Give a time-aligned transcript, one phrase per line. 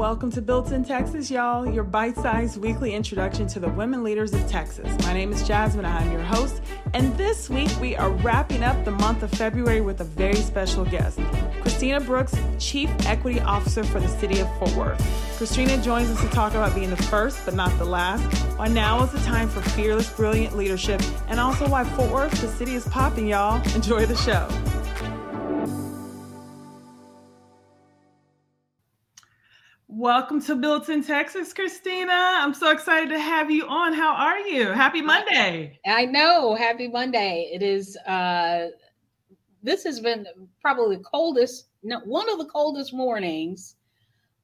[0.00, 4.32] Welcome to Built in Texas, y'all, your bite sized weekly introduction to the women leaders
[4.32, 4.88] of Texas.
[5.04, 6.62] My name is Jasmine, I'm your host,
[6.94, 10.86] and this week we are wrapping up the month of February with a very special
[10.86, 11.20] guest,
[11.60, 15.36] Christina Brooks, Chief Equity Officer for the City of Fort Worth.
[15.36, 18.24] Christina joins us to talk about being the first but not the last,
[18.58, 22.48] why now is the time for fearless, brilliant leadership, and also why Fort Worth, the
[22.48, 23.62] city, is popping, y'all.
[23.74, 24.48] Enjoy the show.
[30.00, 32.10] Welcome to Built in Texas, Christina.
[32.10, 33.92] I'm so excited to have you on.
[33.92, 34.68] How are you?
[34.68, 35.78] Happy Monday.
[35.84, 36.54] I know.
[36.54, 37.50] Happy Monday.
[37.52, 38.68] It is uh
[39.62, 40.26] this has been
[40.62, 43.76] probably the coldest, no, one of the coldest mornings.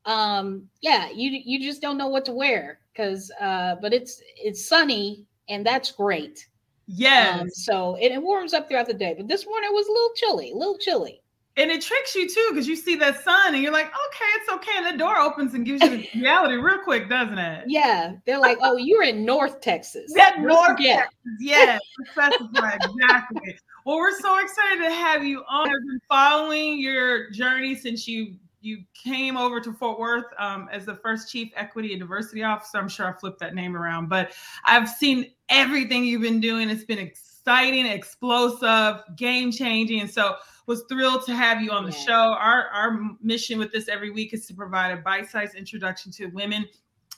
[0.04, 4.62] Um, yeah, you you just don't know what to wear because uh, but it's it's
[4.62, 6.46] sunny and that's great.
[6.86, 7.40] Yes.
[7.40, 10.12] Um, so it, it warms up throughout the day, but this morning was a little
[10.16, 11.22] chilly, a little chilly
[11.58, 14.52] and it tricks you too because you see that sun and you're like, okay, it's
[14.52, 14.72] okay.
[14.76, 17.64] And the door opens and gives you the reality real quick, doesn't it?
[17.66, 18.14] Yeah.
[18.26, 20.12] They're like, oh, you're in North Texas.
[20.14, 21.14] Yeah, North Texas.
[21.40, 23.58] Yes, exactly.
[23.86, 25.68] Well, we're so excited to have you on.
[25.68, 30.86] I've been following your journey since you you came over to Fort Worth um, as
[30.86, 32.78] the first chief equity and diversity officer.
[32.78, 34.32] I'm sure I flipped that name around, but
[34.64, 36.70] I've seen everything you've been doing.
[36.70, 40.00] It's been exciting, explosive, game changing.
[40.00, 41.98] And so was thrilled to have you on the yeah.
[41.98, 42.36] show.
[42.38, 46.66] Our our mission with this every week is to provide a bite-sized introduction to women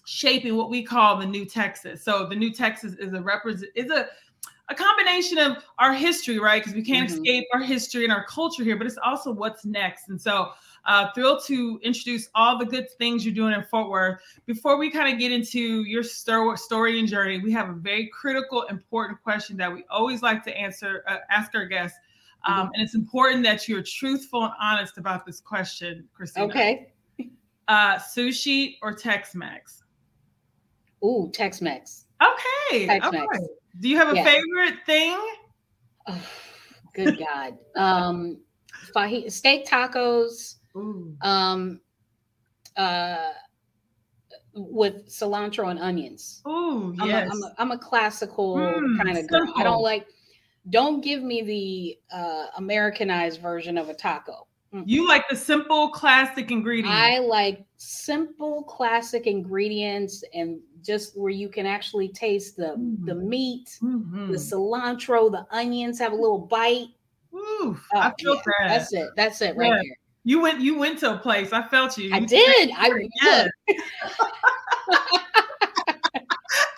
[0.04, 2.04] shaping what we call the new Texas.
[2.04, 4.08] So the new Texas is a represent is a
[4.70, 6.62] a combination of our history, right?
[6.62, 7.24] Because we can't mm-hmm.
[7.24, 10.10] escape our history and our culture here, but it's also what's next.
[10.10, 10.50] And so,
[10.88, 14.20] uh, thrilled to introduce all the good things you're doing in Fort Worth.
[14.46, 18.62] Before we kind of get into your story and journey, we have a very critical,
[18.62, 21.98] important question that we always like to answer, uh, ask our guests.
[22.46, 22.68] Um, mm-hmm.
[22.74, 26.46] And it's important that you're truthful and honest about this question, Christina.
[26.46, 26.92] Okay.
[27.68, 29.84] Uh, sushi or Tex Mex?
[31.04, 32.06] Ooh, Tex Mex.
[32.22, 32.86] Okay.
[32.86, 33.26] Tex-Mex.
[33.36, 33.44] Okay.
[33.80, 34.24] Do you have a yeah.
[34.24, 35.18] favorite thing?
[36.06, 36.22] Oh,
[36.94, 37.58] good God.
[37.76, 38.38] um,
[39.28, 40.56] steak tacos.
[40.76, 41.16] Ooh.
[41.22, 41.80] Um,
[42.76, 43.32] uh,
[44.54, 46.42] with cilantro and onions.
[46.44, 47.28] Oh, yes.
[47.30, 49.52] I'm a, I'm a, I'm a classical mm, kind of girl.
[49.56, 50.06] I don't like
[50.70, 54.46] don't give me the uh, Americanized version of a taco.
[54.74, 54.82] Mm.
[54.86, 56.94] You like the simple classic ingredients.
[56.94, 63.06] I like simple classic ingredients and just where you can actually taste the mm-hmm.
[63.06, 64.30] the meat, mm-hmm.
[64.30, 66.88] the cilantro, the onions have a little bite.
[67.34, 68.68] Ooh, oh, I feel yeah, that.
[68.68, 69.08] That's it.
[69.16, 69.76] That's it right yeah.
[69.76, 69.96] there.
[70.24, 71.52] You went you went to a place.
[71.52, 72.10] I felt you.
[72.12, 72.70] I did.
[72.76, 73.48] I yeah.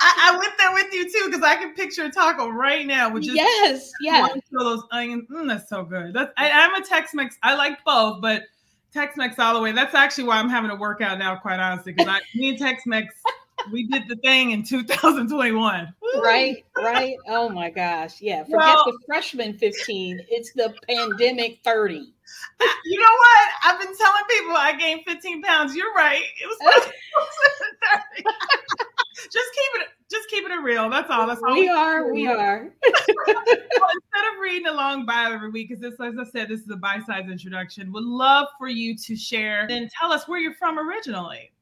[0.01, 3.25] I went there with you too because I can picture a taco right now with
[3.25, 4.39] just yes, yes.
[4.51, 6.13] Those onions, mm, that's so good.
[6.13, 7.37] That's I, am a Tex-Mex.
[7.43, 8.45] I like both, but
[8.93, 9.73] Tex-Mex all the way.
[9.73, 13.15] That's actually why I'm having a workout now, quite honestly, because I me and Tex-Mex
[13.73, 15.95] we did the thing in 2021.
[16.23, 17.17] Right, right.
[17.29, 18.21] Oh my gosh.
[18.21, 18.45] Yeah.
[18.45, 20.21] Forget well, the freshman 15.
[20.29, 22.13] It's the pandemic 30.
[22.85, 23.49] You know what?
[23.65, 25.75] I've been telling people I gained 15 pounds.
[25.75, 26.23] You're right.
[26.43, 26.93] It was 30.
[29.17, 30.91] just keep it just keeping it real.
[30.91, 31.27] That's all.
[31.27, 32.13] That's all we, we are.
[32.13, 32.69] We are.
[32.83, 36.61] well, instead of reading a long bio every week, because this, as I said, this
[36.63, 37.93] is a bite-sized introduction.
[37.93, 41.53] Would love for you to share and tell us where you're from originally.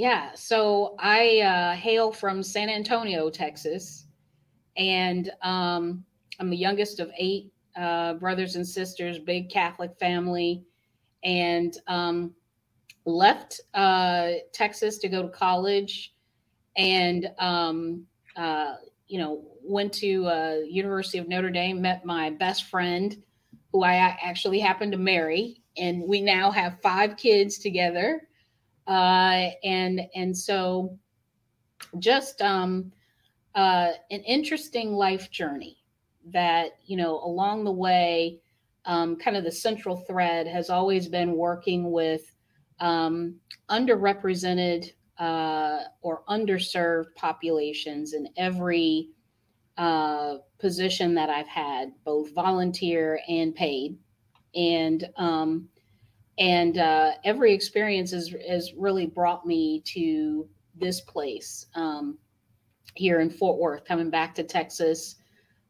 [0.00, 0.30] Yeah.
[0.34, 4.06] So I uh, hail from San Antonio, Texas,
[4.78, 6.02] and um,
[6.38, 9.18] I'm the youngest of eight uh, brothers and sisters.
[9.18, 10.64] Big Catholic family,
[11.22, 12.32] and um,
[13.04, 16.14] left uh, Texas to go to college
[16.78, 18.06] and um,
[18.36, 21.82] uh, you know went to uh, University of Notre Dame.
[21.82, 23.22] Met my best friend,
[23.70, 28.22] who I actually happened to marry, and we now have five kids together.
[28.86, 30.98] Uh, and and so
[31.98, 32.92] just um,
[33.54, 35.78] uh, an interesting life journey
[36.32, 38.38] that you know along the way
[38.86, 42.34] um, kind of the central thread has always been working with
[42.80, 43.34] um,
[43.68, 49.10] underrepresented uh, or underserved populations in every
[49.76, 53.98] uh, position that I've had, both volunteer and paid,
[54.54, 55.68] and um,
[56.40, 62.16] and uh, every experience has, has really brought me to this place um,
[62.94, 65.16] here in Fort Worth, coming back to Texas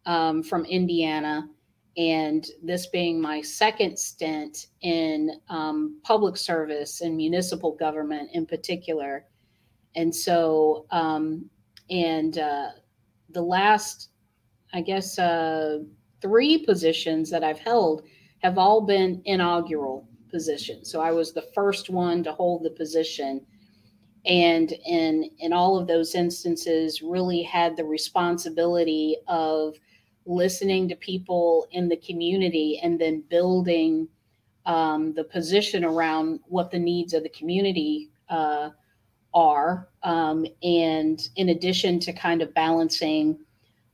[0.06, 1.49] um, from Indiana,
[1.96, 9.25] and this being my second stint in um, public service and municipal government in particular.
[9.96, 11.50] And so, um,
[11.90, 12.69] and uh,
[13.31, 14.11] the last,
[14.72, 15.81] I guess, uh,
[16.22, 18.05] three positions that I've held
[18.38, 20.91] have all been inaugural positions.
[20.91, 23.44] So I was the first one to hold the position
[24.27, 29.77] and in in all of those instances really had the responsibility of
[30.27, 34.06] listening to people in the community and then building
[34.67, 38.69] um, the position around what the needs of the community uh,
[39.32, 43.38] are um, and in addition to kind of balancing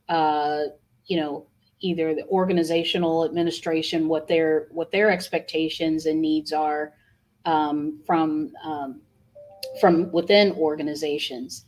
[0.09, 0.63] uh,
[1.05, 1.47] you know
[1.79, 6.93] either the organizational administration what their what their expectations and needs are
[7.45, 9.01] um, from um,
[9.79, 11.65] from within organizations.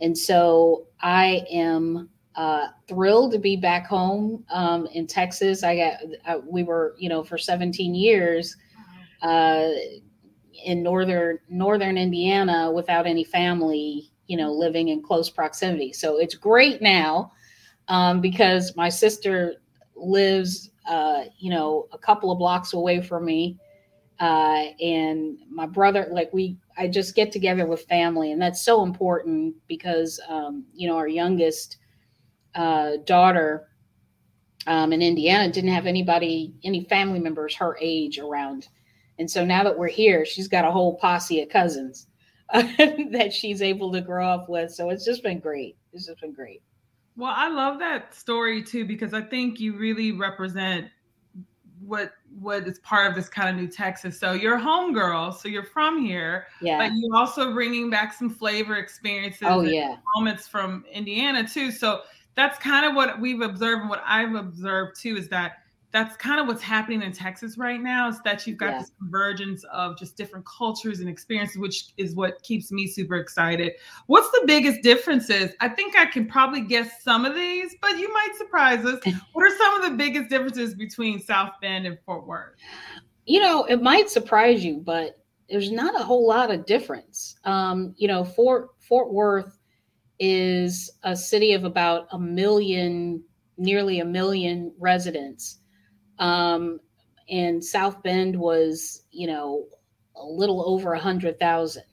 [0.00, 5.62] And so I am uh, thrilled to be back home um, in Texas.
[5.62, 5.94] I got,
[6.26, 8.56] uh, we were, you know, for 17 years
[9.22, 9.68] uh,
[10.64, 15.92] in northern northern Indiana without any family, you know, living in close proximity.
[15.92, 17.32] So it's great now
[17.90, 19.56] um, because my sister
[19.96, 23.58] lives, uh, you know, a couple of blocks away from me.
[24.20, 28.82] Uh, and my brother, like we I just get together with family, and that's so
[28.82, 31.78] important because um, you know our youngest
[32.54, 33.68] uh, daughter
[34.66, 38.68] um, in Indiana didn't have anybody, any family members her age around,
[39.18, 42.06] and so now that we're here, she's got a whole posse of cousins
[42.52, 44.70] that she's able to grow up with.
[44.70, 45.78] So it's just been great.
[45.94, 46.60] It's just been great.
[47.16, 50.88] Well, I love that story too because I think you really represent
[51.80, 54.18] what what is part of this kind of new Texas.
[54.18, 56.78] So you're a home girl, so you're from here, yeah.
[56.78, 59.42] But you're also bringing back some flavor experiences.
[59.42, 61.70] Oh yeah, moments from Indiana too.
[61.70, 62.02] So
[62.36, 65.58] that's kind of what we've observed, and what I've observed too is that
[65.92, 68.78] that's kind of what's happening in Texas right now is that you've got yeah.
[68.78, 73.72] this convergence of just different cultures and experiences, which is what keeps me super excited.
[74.06, 75.52] What's the biggest differences?
[75.60, 79.00] I think I can probably guess some of these, but you might surprise us.
[79.32, 82.54] what are some of the biggest differences between South Bend and Fort Worth?
[83.26, 87.36] You know, it might surprise you, but there's not a whole lot of difference.
[87.44, 89.58] Um, you know, Fort Fort Worth
[90.20, 93.24] is a city of about a million,
[93.56, 95.59] nearly a million residents
[96.20, 96.78] um,
[97.28, 99.66] and South Bend was, you know,
[100.14, 101.84] a little over a hundred thousand.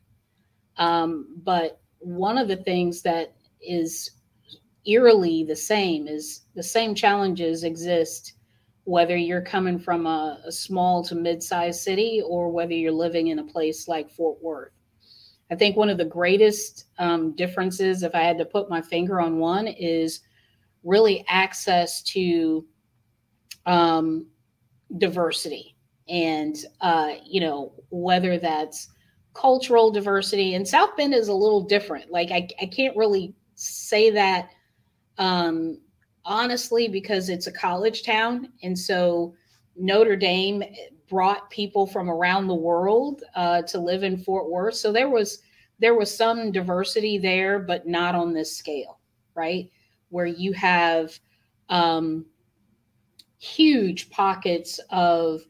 [0.77, 4.11] Um, but one of the things that is
[4.85, 8.33] eerily the same is the same challenges exist
[8.83, 13.39] whether you're coming from a, a small to mid-sized city or whether you're living in
[13.39, 14.71] a place like Fort Worth.
[15.51, 19.19] I think one of the greatest um, differences, if I had to put my finger
[19.19, 20.21] on one, is
[20.83, 22.65] really access to
[23.67, 24.25] um,
[24.97, 25.75] diversity.
[26.09, 28.89] And uh, you know whether that's
[29.33, 32.11] cultural diversity and south bend is a little different.
[32.11, 34.49] Like i, I can't really say that
[35.19, 35.79] um,
[36.25, 38.49] honestly because it's a college town.
[38.63, 39.35] And so
[39.75, 40.63] notre dame
[41.07, 44.75] brought people from around the world uh, to live in fort worth.
[44.75, 45.39] So there was
[45.79, 48.97] there was some diversity there but not on this scale
[49.37, 49.71] right?
[50.09, 51.17] Where you have
[51.69, 52.25] um,
[53.39, 55.41] huge pockets of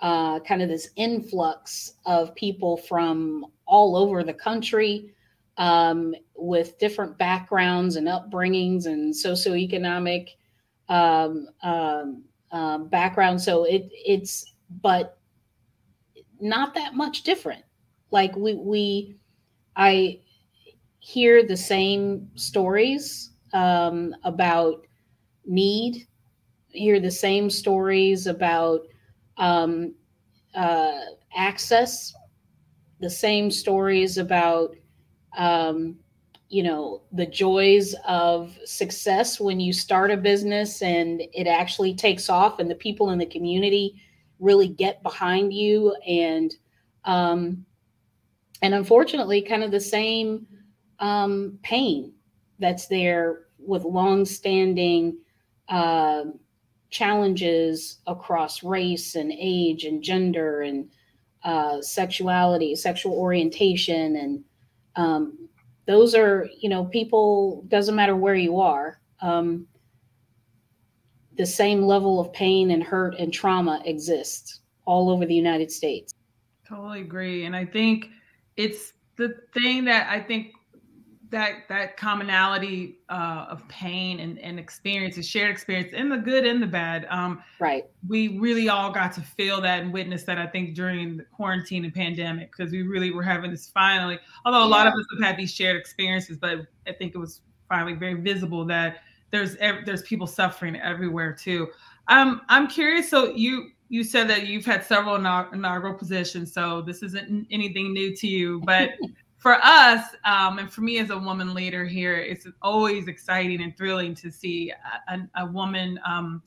[0.00, 5.12] uh, kind of this influx of people from all over the country
[5.56, 10.30] um, with different backgrounds and upbringings and socioeconomic
[10.88, 13.40] um, um, um, background.
[13.40, 15.18] So it it's but
[16.40, 17.64] not that much different.
[18.10, 19.16] Like we we
[19.76, 20.20] I
[20.98, 24.86] hear the same stories um, about
[25.44, 26.06] need
[26.72, 28.82] hear the same stories about
[29.36, 29.94] um,
[30.54, 31.00] uh,
[31.36, 32.14] access,
[33.00, 34.74] the same stories about,
[35.36, 35.96] um,
[36.48, 42.28] you know, the joys of success when you start a business and it actually takes
[42.28, 44.00] off and the people in the community
[44.38, 46.56] really get behind you and
[47.04, 47.64] um,
[48.60, 50.46] and unfortunately kind of the same
[50.98, 52.12] um, pain
[52.58, 55.16] that's there with long-standing
[55.68, 56.24] uh,
[56.92, 60.88] challenges across race and age and gender and
[61.42, 64.44] uh, sexuality, sexual orientation, and
[64.94, 65.48] um,
[65.86, 69.00] those are you know people doesn't matter where you are.
[69.20, 69.66] Um,
[71.36, 76.14] the same level of pain and hurt and trauma exists all over the United States.
[76.68, 78.06] Totally agree, and I think
[78.56, 80.52] it's the thing that I think
[81.32, 86.46] that that commonality uh, of pain and, and experience, a shared experience, in the good
[86.46, 87.06] and the bad.
[87.10, 87.86] Um, right.
[88.06, 90.38] We really all got to feel that and witness that.
[90.38, 94.18] I think during the quarantine and pandemic, because we really were having this finally.
[94.44, 94.76] Although a yeah.
[94.76, 98.14] lot of us have had these shared experiences, but I think it was finally very
[98.14, 98.98] visible that
[99.30, 101.68] there's there's people suffering everywhere too.
[102.08, 103.08] Um, I'm curious.
[103.08, 108.14] So you you said that you've had several inaugural positions, so this isn't anything new
[108.16, 108.90] to you, but
[109.42, 113.76] for us, um, and for me as a woman leader here, it's always exciting and
[113.76, 116.44] thrilling to see a, a, a woman um,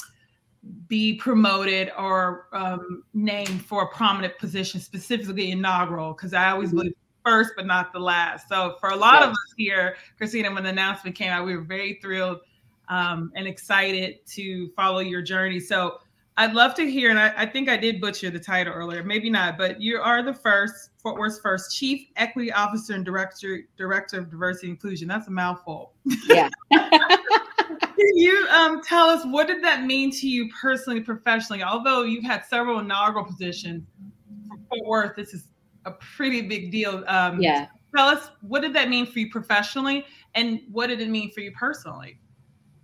[0.87, 6.77] be promoted or um, named for a prominent position, specifically inaugural, because I always mm-hmm.
[6.77, 6.93] believe
[7.25, 8.47] first but not the last.
[8.47, 9.23] So for a lot yes.
[9.23, 12.39] of us here, Christina, when the announcement came out, we were very thrilled
[12.87, 15.59] um, and excited to follow your journey.
[15.59, 15.99] So
[16.37, 19.29] I'd love to hear, and I, I, think I did butcher the title earlier, maybe
[19.29, 24.19] not, but you are the first Fort Worth's first Chief Equity Officer and Director Director
[24.19, 25.07] of Diversity and Inclusion.
[25.07, 25.93] That's a mouthful.
[26.27, 26.49] Yeah.
[26.73, 31.63] Can you um, tell us what did that mean to you personally, professionally?
[31.63, 33.83] Although you've had several inaugural positions
[34.49, 35.45] for Fort Worth, this is
[35.85, 37.05] a pretty big deal.
[37.07, 37.67] Um, yeah.
[37.95, 41.39] Tell us what did that mean for you professionally, and what did it mean for
[41.39, 42.19] you personally?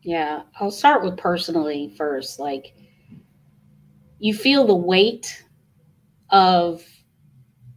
[0.03, 2.39] Yeah, I'll start with personally first.
[2.39, 2.73] Like,
[4.21, 5.43] you feel the weight
[6.29, 6.83] of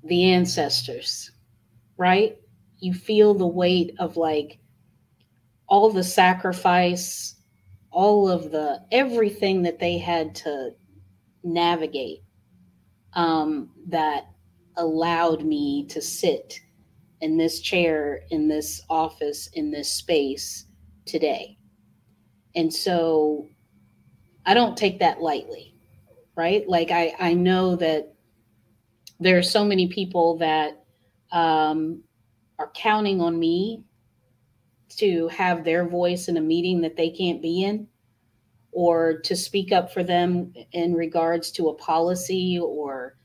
[0.05, 1.31] the ancestors,
[1.97, 2.37] right?
[2.81, 4.59] You feel the weight of like
[5.69, 7.37] all the sacrifice,
[7.91, 10.73] all of the everything that they had to
[11.43, 12.23] navigate
[13.15, 14.27] um, that
[14.77, 16.61] allowed me to sit
[17.23, 20.67] in this chair, in this office, in this space
[21.07, 21.57] today.
[22.55, 23.49] And so
[24.45, 25.74] I don't take that lightly,
[26.37, 26.69] right?
[26.69, 28.15] Like I, I know that
[29.21, 30.85] there are so many people that
[31.33, 32.03] um,
[32.59, 33.85] are counting on me
[34.97, 37.89] to have their voice in a meeting that they can't be in
[38.73, 43.17] or to speak up for them in regards to a policy or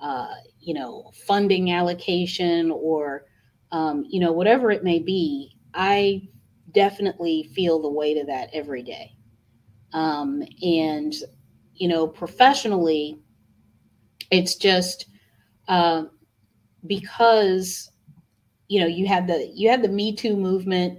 [0.00, 3.26] uh, you know funding allocation or
[3.72, 6.22] um, you know whatever it may be i
[6.72, 9.14] definitely feel the weight of that every day
[9.92, 11.14] um, and
[11.82, 13.18] you know professionally
[14.30, 15.06] it's just
[15.68, 16.04] uh,
[16.86, 17.90] because
[18.68, 20.98] you know you had the you had the me too movement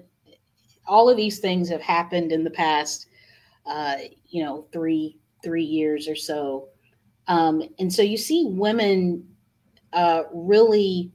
[0.87, 3.07] all of these things have happened in the past,
[3.65, 3.97] uh,
[4.27, 6.69] you know, three three years or so,
[7.27, 9.27] um, and so you see women
[9.93, 11.11] uh, really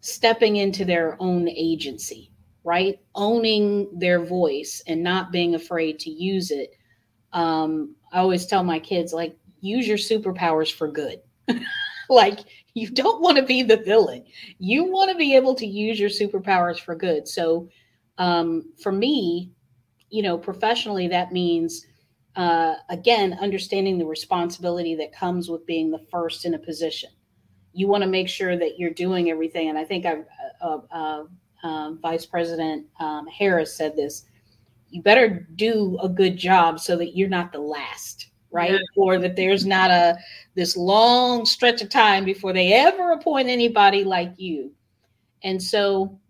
[0.00, 2.30] stepping into their own agency,
[2.64, 3.00] right?
[3.14, 6.76] Owning their voice and not being afraid to use it.
[7.32, 11.20] Um, I always tell my kids, like, use your superpowers for good.
[12.08, 12.40] like,
[12.74, 14.24] you don't want to be the villain.
[14.58, 17.26] You want to be able to use your superpowers for good.
[17.26, 17.68] So,
[18.18, 19.50] um, for me,
[20.10, 21.86] you know, professionally, that means
[22.36, 27.10] uh, again understanding the responsibility that comes with being the first in a position.
[27.72, 30.24] You want to make sure that you're doing everything, and I think I've,
[30.62, 31.24] uh, uh,
[31.62, 34.24] um, Vice President um, Harris said this.
[34.92, 38.72] You better do a good job so that you're not the last, right?
[38.72, 38.78] Yeah.
[38.96, 40.18] Or that there's not a
[40.54, 44.72] this long stretch of time before they ever appoint anybody like you.
[45.42, 46.20] And so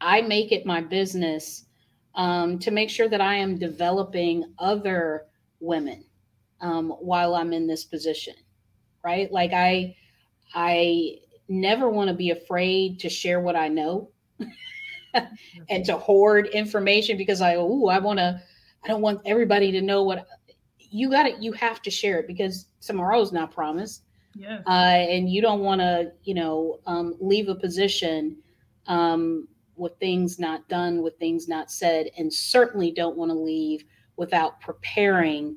[0.00, 1.64] I make it my business
[2.14, 5.26] um, to make sure that I am developing other
[5.60, 6.04] women
[6.60, 8.34] um, while I'm in this position,
[9.02, 9.32] right?
[9.32, 9.96] Like I,
[10.54, 11.16] I
[11.48, 14.10] never want to be afraid to share what I know
[15.68, 18.40] and to hoard information because I, oh, I want to,
[18.84, 20.26] I don't want everybody to know what
[20.78, 21.38] you got it.
[21.40, 24.02] You have to share it because tomorrow's not promised.
[24.36, 24.60] Yeah.
[24.66, 28.36] Uh, and you don't want to, you know, um, leave a position
[28.86, 33.84] um, with things not done, with things not said, and certainly don't want to leave
[34.16, 35.56] without preparing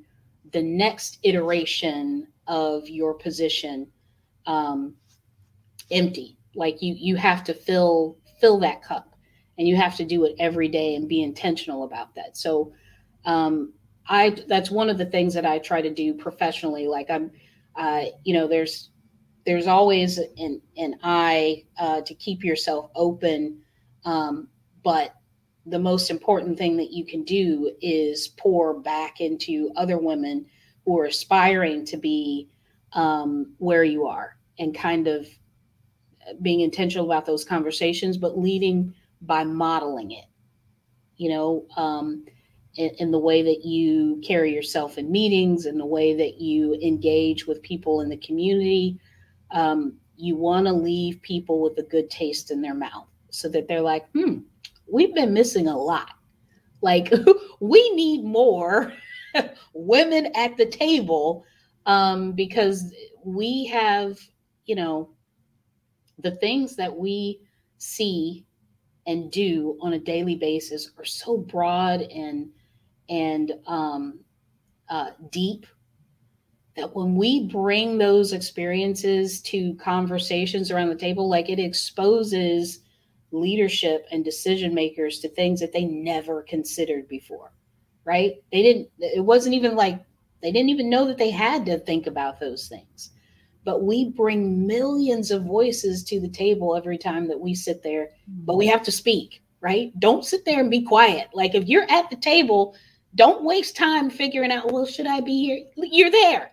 [0.51, 3.87] the next iteration of your position
[4.45, 4.93] um,
[5.91, 6.37] empty.
[6.55, 9.12] Like you, you have to fill fill that cup,
[9.57, 12.37] and you have to do it every day and be intentional about that.
[12.37, 12.73] So,
[13.25, 13.73] um,
[14.07, 16.87] I that's one of the things that I try to do professionally.
[16.87, 17.31] Like I'm,
[17.75, 18.89] uh, you know, there's
[19.45, 23.59] there's always an an eye uh, to keep yourself open
[24.05, 24.47] um,
[24.83, 25.15] but
[25.65, 30.45] the most important thing that you can do is pour back into other women
[30.85, 32.49] who are aspiring to be
[32.91, 35.27] um, where you are and kind of
[36.41, 38.93] being intentional about those conversations, but leading
[39.25, 40.25] by modeling it,
[41.17, 42.25] you know, um,
[42.75, 46.73] in, in, the way that you carry yourself in meetings and the way that you
[46.75, 48.99] engage with people in the community.
[49.51, 53.67] Um, you want to leave people with a good taste in their mouth so that
[53.67, 54.39] they're like, hmm,
[54.87, 56.11] we've been missing a lot.
[56.81, 57.11] Like,
[57.59, 58.93] we need more
[59.73, 61.45] women at the table
[61.85, 64.19] um, because we have,
[64.65, 65.09] you know,
[66.19, 67.41] the things that we
[67.77, 68.45] see
[69.05, 72.49] and do on a daily basis are so broad and
[73.09, 74.19] and um,
[74.89, 75.65] uh, deep
[76.75, 82.79] that when we bring those experiences to conversations around the table, like it exposes
[83.31, 87.51] leadership and decision makers to things that they never considered before
[88.05, 88.35] right?
[88.51, 90.03] They didn't it wasn't even like
[90.41, 93.11] they didn't even know that they had to think about those things
[93.63, 98.09] but we bring millions of voices to the table every time that we sit there.
[98.27, 99.97] But we have to speak right?
[99.99, 101.29] Don't sit there and be quiet.
[101.33, 102.75] Like if you're at the table
[103.15, 105.65] don't waste time figuring out well should i be here?
[105.77, 106.51] You're there.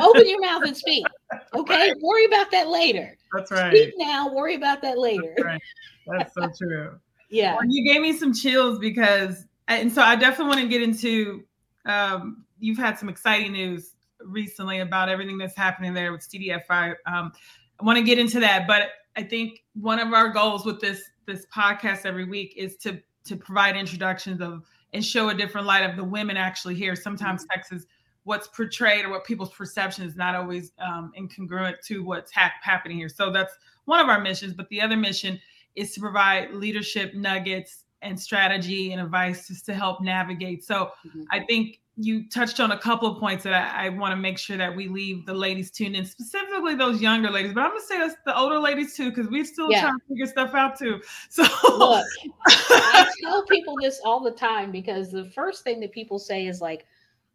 [0.00, 1.06] Open your mouth and speak
[1.54, 1.90] okay?
[1.90, 1.94] Right.
[2.02, 3.16] worry about that later.
[3.32, 3.70] That's right.
[3.74, 5.34] speak now worry about that later.
[5.36, 6.30] That's, right.
[6.34, 6.98] that's so true.
[7.30, 7.54] Yeah.
[7.54, 11.44] Well, you gave me some chills because and so i definitely want to get into
[11.84, 13.94] um, you've had some exciting news
[14.28, 16.94] recently about everything that's happening there with CDFI.
[17.06, 17.32] Um,
[17.80, 21.02] I want to get into that, but I think one of our goals with this
[21.26, 25.88] this podcast every week is to to provide introductions of and show a different light
[25.88, 26.96] of the women actually here.
[26.96, 27.58] Sometimes mm-hmm.
[27.58, 27.86] Texas,
[28.24, 32.96] what's portrayed or what people's perception is not always um, incongruent to what's ha- happening
[32.96, 33.08] here.
[33.08, 33.54] So that's
[33.84, 34.54] one of our missions.
[34.54, 35.38] But the other mission
[35.76, 40.64] is to provide leadership nuggets and strategy and advice just to help navigate.
[40.64, 41.22] So mm-hmm.
[41.30, 44.38] I think you touched on a couple of points that I, I want to make
[44.38, 47.52] sure that we leave the ladies tuned in, specifically those younger ladies.
[47.52, 49.82] But I'm gonna say us the older ladies too, because we're still yeah.
[49.82, 51.00] trying to figure stuff out too.
[51.30, 52.06] So look,
[52.46, 56.60] I tell people this all the time because the first thing that people say is
[56.60, 56.86] like,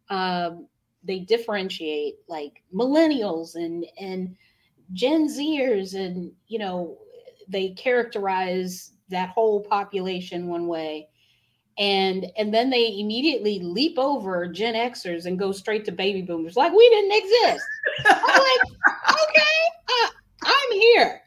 [0.08, 0.66] um,
[1.02, 4.34] they differentiate like millennials and and
[4.94, 6.96] Gen Zers, and you know,
[7.48, 11.08] they characterize that whole population one way
[11.78, 16.56] and and then they immediately leap over Gen Xers and go straight to baby boomers
[16.56, 17.64] like we didn't exist.
[18.06, 18.60] I'm like,
[19.10, 20.10] okay, uh,
[20.44, 21.22] I'm here,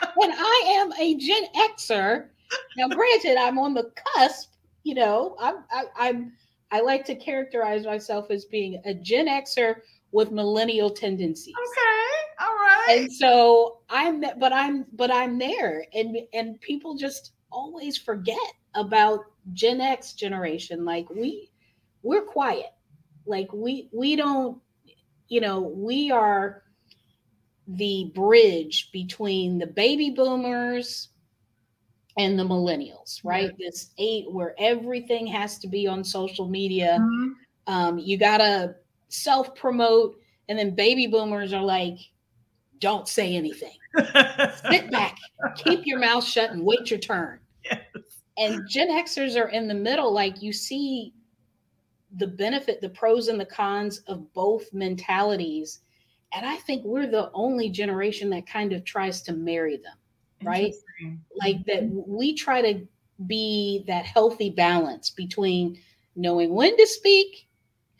[0.00, 2.28] and I am a Gen Xer.
[2.76, 4.50] Now, granted, I'm on the cusp.
[4.82, 6.32] You know, I'm I, I'm
[6.72, 9.76] I like to characterize myself as being a Gen Xer
[10.10, 11.54] with millennial tendencies.
[11.54, 12.86] Okay, all right.
[12.90, 18.38] And so I'm, but I'm, but I'm there, and and people just always forget
[18.74, 20.84] about Gen X generation.
[20.84, 21.50] Like we
[22.02, 22.72] we're quiet.
[23.26, 24.60] Like we we don't,
[25.28, 26.62] you know, we are
[27.68, 31.08] the bridge between the baby boomers
[32.18, 33.56] and the millennials, right?
[33.58, 36.98] This eight where everything has to be on social media.
[37.00, 37.28] Mm-hmm.
[37.72, 38.76] Um, you gotta
[39.08, 41.98] self promote, and then baby boomers are like,
[42.80, 43.76] don't say anything.
[44.70, 45.16] Sit back,
[45.56, 47.38] keep your mouth shut, and wait your turn.
[48.38, 50.12] And Gen Xers are in the middle.
[50.12, 51.12] Like you see
[52.16, 55.80] the benefit, the pros and the cons of both mentalities.
[56.34, 59.96] And I think we're the only generation that kind of tries to marry them,
[60.42, 60.74] right?
[61.34, 62.86] Like that we try to
[63.26, 65.78] be that healthy balance between
[66.16, 67.48] knowing when to speak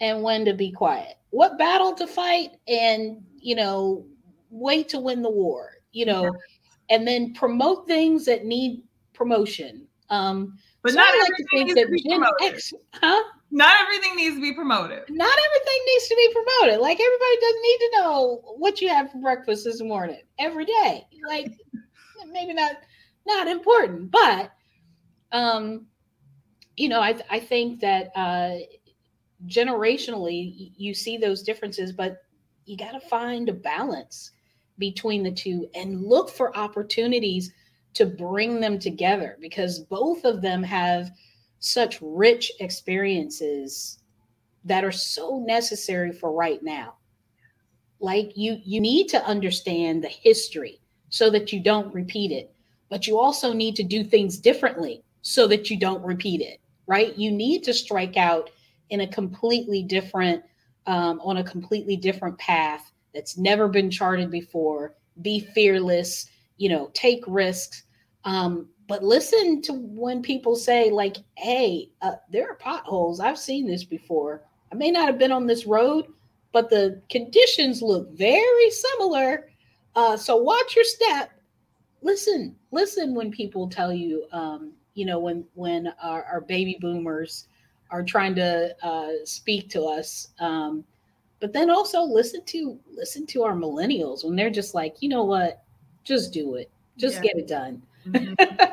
[0.00, 4.04] and when to be quiet, what battle to fight, and, you know,
[4.50, 6.96] wait to win the war, you know, yeah.
[6.96, 11.74] and then promote things that need promotion um, but so not I like to think
[11.74, 13.22] that Gen X, huh?
[13.50, 15.04] Not everything needs to be promoted.
[15.08, 16.80] Not everything needs to be promoted.
[16.80, 21.06] Like everybody doesn't need to know what you have for breakfast this morning every day.
[21.26, 21.52] Like
[22.30, 22.72] maybe not
[23.26, 24.52] not important, but
[25.32, 25.86] um,
[26.76, 28.56] you know, I I think that uh,
[29.46, 32.18] generationally you see those differences, but
[32.66, 34.32] you got to find a balance
[34.78, 37.52] between the two and look for opportunities
[37.94, 41.10] to bring them together because both of them have
[41.58, 43.98] such rich experiences
[44.64, 46.94] that are so necessary for right now.
[48.00, 52.54] Like you you need to understand the history so that you don't repeat it
[52.88, 57.16] but you also need to do things differently so that you don't repeat it right?
[57.16, 58.50] You need to strike out
[58.90, 60.42] in a completely different
[60.86, 66.90] um, on a completely different path that's never been charted before be fearless you know,
[66.94, 67.84] take risks.
[68.24, 73.20] Um, but listen to when people say, like, hey, uh, there are potholes.
[73.20, 74.42] I've seen this before.
[74.70, 76.06] I may not have been on this road,
[76.52, 79.48] but the conditions look very similar.
[79.94, 81.30] Uh, so watch your step.
[82.02, 87.46] Listen, listen when people tell you, um, you know, when when our, our baby boomers
[87.90, 90.28] are trying to uh, speak to us.
[90.40, 90.84] Um,
[91.40, 95.24] but then also listen to listen to our millennials when they're just like, you know
[95.24, 95.61] what,
[96.04, 96.70] just do it.
[96.96, 97.22] Just yeah.
[97.22, 97.82] get it done.
[98.06, 98.64] Mm-hmm.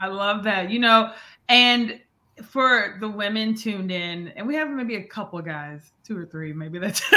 [0.00, 0.70] I love that.
[0.70, 1.12] You know,
[1.48, 2.00] and
[2.42, 6.52] for the women tuned in, and we have maybe a couple guys, two or three,
[6.52, 7.02] maybe that's.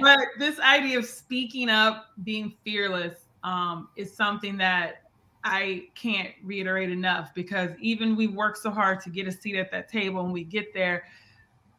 [0.00, 5.02] but this idea of speaking up, being fearless, um, is something that
[5.44, 9.70] I can't reiterate enough because even we work so hard to get a seat at
[9.70, 11.04] that table and we get there,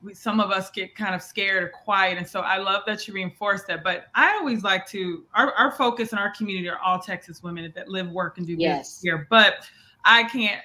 [0.01, 2.17] we, some of us get kind of scared or quiet.
[2.17, 3.83] And so I love that you reinforce that.
[3.83, 7.71] But I always like to, our, our focus in our community are all Texas women
[7.75, 8.77] that live, work, and do Yes.
[8.79, 9.27] business here.
[9.29, 9.65] But
[10.03, 10.61] I can't,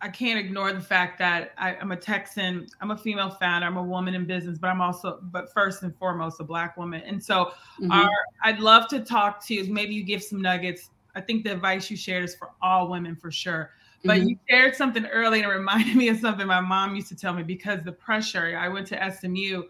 [0.00, 3.78] I can't ignore the fact that I, I'm a Texan, I'm a female founder, I'm
[3.78, 7.00] a woman in business, but I'm also, but first and foremost, a black woman.
[7.06, 7.90] And so Mhm.
[7.90, 8.10] our,
[8.42, 9.72] I'd love to talk to you.
[9.72, 10.90] Maybe you give some nuggets.
[11.14, 13.70] I think the advice you shared is for all women for sure.
[14.04, 14.28] But Mhm.
[14.28, 17.32] you shared something early and it reminded me of something my mom used to tell
[17.34, 18.56] me because the pressure.
[18.58, 19.64] I went to SMU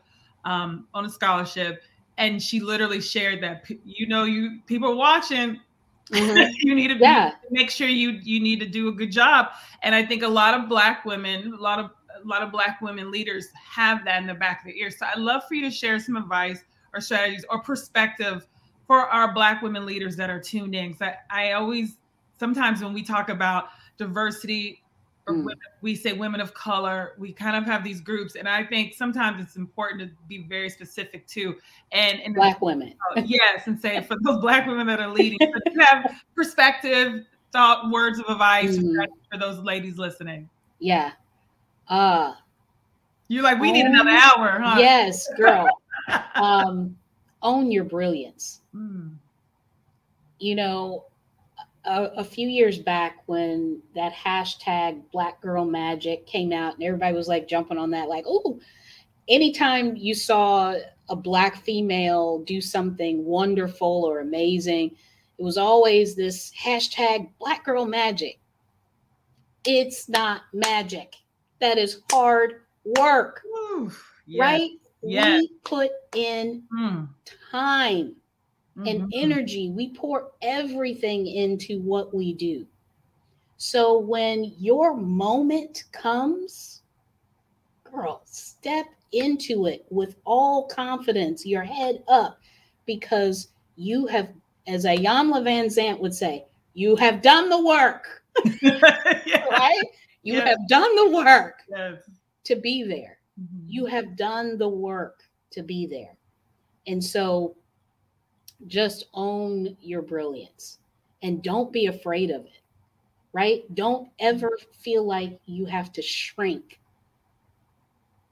[0.44, 1.82] um, on a scholarship,
[2.18, 5.60] and she literally shared that you know you people are watching.
[6.10, 6.48] Mhm.
[6.60, 7.30] you need to be, Yeah.
[7.50, 9.48] make sure you you need to do a good job.
[9.82, 11.90] And I think a lot of black women, a lot of
[12.22, 14.90] a lot of black women leaders have that in the back of their ear.
[14.90, 18.46] So I'd love for you to share some advice or strategies or perspective
[18.86, 20.92] for our black women leaders that are tuned in.
[20.92, 21.96] Because I, I always
[22.38, 24.80] sometimes when we talk about diversity
[25.26, 25.44] or Mm.
[25.44, 28.36] women, we say women of color, we kind of have these groups.
[28.36, 31.56] And I think sometimes it's important to be very specific too.
[31.92, 32.94] And, and Black women.
[33.24, 38.18] yes, and say for those black women that are leading, so have perspective, thought, words
[38.18, 39.06] of advice Mhm.
[39.32, 40.48] for those ladies listening.
[40.78, 41.12] Yeah.
[41.88, 42.34] Uh
[43.28, 44.78] You're like, we need Oh, another hour, huh?
[44.78, 45.66] yes, girl.
[46.36, 46.94] um
[47.42, 48.60] own your brilliance.
[48.74, 49.14] Mm.
[50.40, 51.04] You know,
[51.84, 57.14] a, a few years back when that hashtag black girl magic came out and everybody
[57.14, 58.58] was like jumping on that like, "Oh,
[59.28, 60.74] anytime you saw
[61.08, 64.90] a black female do something wonderful or amazing,
[65.38, 68.38] it was always this hashtag black girl magic.
[69.66, 71.14] It's not magic.
[71.60, 72.62] That is hard
[72.98, 73.42] work.
[74.26, 74.40] Yes.
[74.40, 74.70] right?
[75.02, 75.40] Yes.
[75.42, 77.08] We put in Mm.
[77.50, 78.16] time
[78.86, 79.10] and Mhm.
[79.12, 79.70] energy.
[79.70, 82.66] We pour everything into what we do.
[83.56, 86.82] So when your moment comes,
[87.84, 92.40] girl, step into it with all confidence, your head up,
[92.84, 94.32] because you have,
[94.66, 98.24] as Iyanla Vanzant would say, you have done the work,
[98.62, 99.46] yeah.
[99.50, 99.84] right?
[100.22, 102.08] You have done the work Yes.
[102.44, 103.64] to be there Mhm.
[103.66, 106.16] you have done the work to be there.
[106.86, 107.56] And so
[108.66, 110.78] just own your brilliance
[111.22, 112.60] and don't be afraid of it,
[113.32, 113.62] right?
[113.74, 116.78] Don't ever feel like you have to shrink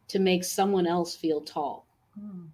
[0.08, 1.86] to make someone else feel tall.
[2.20, 2.48] Mm.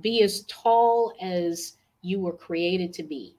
[0.00, 3.36] Be as tall as you were created to be.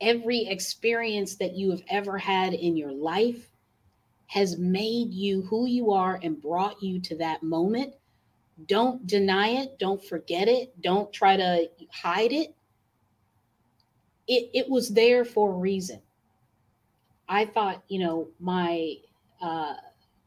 [0.00, 3.50] Every experience that you have ever had in your life
[4.26, 7.94] has made you who you are and brought you to that moment.
[8.66, 9.78] Don't deny it.
[9.78, 10.80] Don't forget it.
[10.80, 12.54] Don't try to hide it.
[14.26, 16.00] It, it was there for a reason.
[17.28, 18.94] I thought, you know, my
[19.42, 19.74] uh,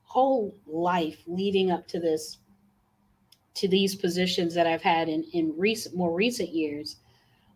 [0.04, 2.38] whole life leading up to this,
[3.56, 6.98] to these positions that I've had in, in recent, more recent years,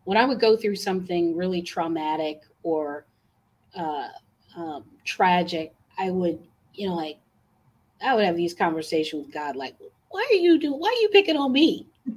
[0.04, 3.04] when I would go through something really traumatic or
[3.76, 4.08] uh,
[4.56, 6.40] um, tragic, I would,
[6.74, 7.18] you know, like
[8.04, 9.76] I would have these conversations with God, like,
[10.12, 10.72] why are you do?
[10.72, 11.86] Why are you picking on me?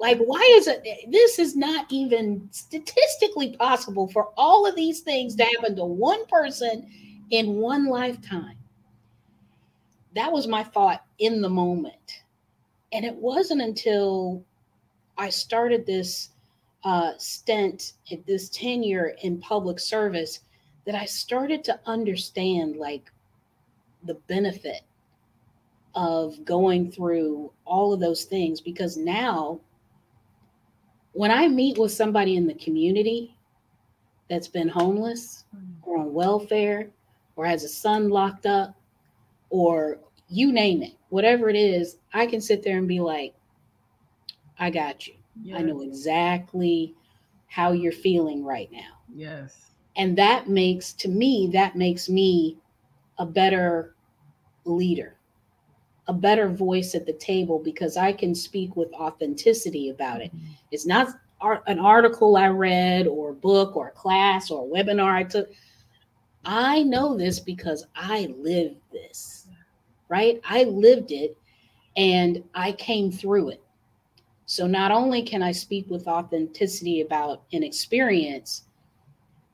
[0.00, 0.84] Like, why is it?
[1.10, 6.26] This is not even statistically possible for all of these things to happen to one
[6.26, 6.90] person
[7.30, 8.56] in one lifetime.
[10.14, 12.22] That was my thought in the moment,
[12.92, 14.44] and it wasn't until
[15.16, 16.30] I started this
[16.82, 17.92] uh, stint,
[18.26, 20.40] this tenure in public service,
[20.86, 23.10] that I started to understand like
[24.02, 24.82] the benefit
[25.94, 29.60] of going through all of those things because now
[31.12, 33.36] when I meet with somebody in the community
[34.28, 35.72] that's been homeless hmm.
[35.82, 36.90] or on welfare
[37.36, 38.74] or has a son locked up
[39.50, 43.34] or you name it, whatever it is, I can sit there and be like,
[44.58, 45.14] I got you.
[45.54, 46.94] I know exactly
[47.48, 49.70] how you're feeling right now Yes.
[49.96, 52.56] and that makes to me that makes me
[53.18, 53.94] a better
[54.64, 55.13] leader
[56.06, 60.34] a better voice at the table because i can speak with authenticity about it.
[60.34, 60.52] Mm-hmm.
[60.70, 61.08] It's not
[61.66, 65.50] an article i read or a book or a class or a webinar i took.
[66.44, 69.46] I know this because i lived this
[70.08, 70.40] right?
[70.44, 71.36] I lived it
[71.96, 73.62] and i came through it.
[74.46, 78.64] So not only can i speak with authenticity about an experience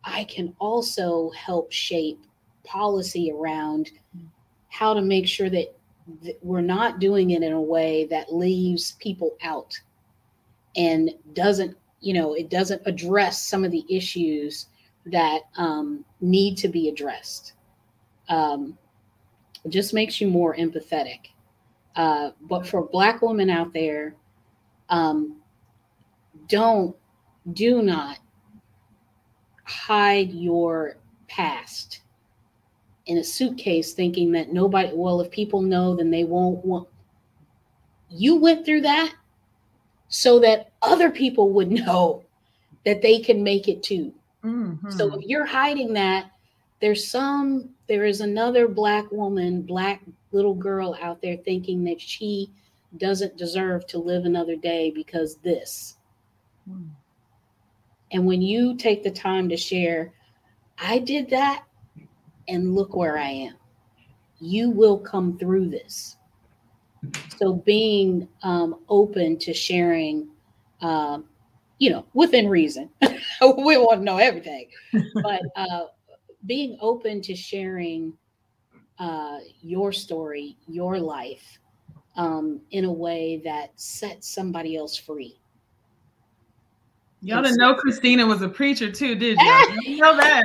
[0.04, 2.24] I can also help shape
[2.64, 4.26] policy around mm.
[4.68, 5.74] how to make sure that th-
[6.42, 9.78] we're not doing it in a way that leaves people out
[10.76, 14.66] and doesn't, you know, it doesn't address some of the issues
[15.06, 17.54] that um, need to be addressed.
[18.28, 18.78] Um,
[19.64, 21.28] it just makes you more empathetic.
[21.96, 24.14] Uh, but for Black women out there,
[24.88, 25.40] um,
[26.48, 26.96] don't,
[27.52, 28.18] do not
[29.64, 30.96] hide your
[31.28, 32.00] past
[33.06, 36.88] in a suitcase thinking that nobody, well, if people know, then they won't want.
[38.08, 39.14] You went through that
[40.08, 42.24] so that other people would know
[42.84, 44.12] that they can make it too.
[44.44, 44.90] Mm-hmm.
[44.90, 46.30] So if you're hiding that,
[46.80, 52.50] there's some, there is another black woman, black little girl out there thinking that she
[52.96, 55.96] doesn't deserve to live another day because this.
[56.68, 56.88] Mm.
[58.12, 60.12] And when you take the time to share,
[60.78, 61.64] I did that
[62.50, 63.54] and look where I am,
[64.40, 66.16] you will come through this.
[67.36, 70.28] So being um, open to sharing,
[70.82, 71.24] um,
[71.78, 74.68] you know, within reason, we want to know everything,
[75.14, 75.84] but uh,
[76.46, 78.12] being open to sharing
[78.98, 81.58] uh, your story, your life,
[82.16, 85.39] um, in a way that sets somebody else free.
[87.22, 89.78] Y'all didn't know Christina was a preacher too, did you?
[89.82, 90.44] you know that.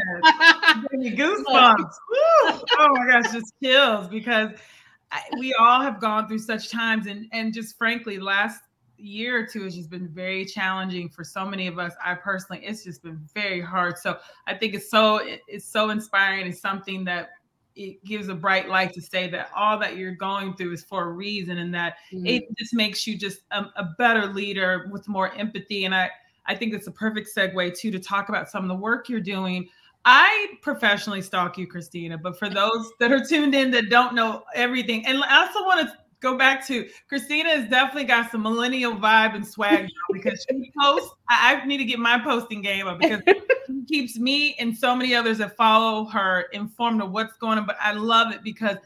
[0.93, 1.93] goosebumps.
[2.77, 4.51] oh my gosh, just chills because
[5.11, 8.61] I, we all have gone through such times, and and just frankly, last
[8.97, 11.93] year or two has just been very challenging for so many of us.
[12.03, 13.97] I personally, it's just been very hard.
[13.97, 16.47] So I think it's so it's so inspiring.
[16.47, 17.29] It's something that
[17.77, 21.03] it gives a bright light to say that all that you're going through is for
[21.03, 22.25] a reason, and that mm-hmm.
[22.25, 25.85] it just makes you just a, a better leader with more empathy.
[25.85, 26.09] And I
[26.47, 29.19] I think it's a perfect segue too to talk about some of the work you're
[29.19, 29.67] doing.
[30.05, 34.43] I professionally stalk you, Christina, but for those that are tuned in that don't know
[34.53, 38.93] everything, and I also want to go back to Christina has definitely got some millennial
[38.93, 41.09] vibe and swag because she posts.
[41.29, 43.21] I, I, need to get my posting game up because
[43.67, 47.65] she keeps me and so many others that follow her informed of what's going on.
[47.65, 48.77] But I love it because